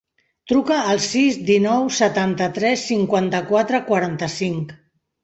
[0.51, 4.73] Truca al sis, dinou, setanta-tres, cinquanta-quatre, quaranta-cinc.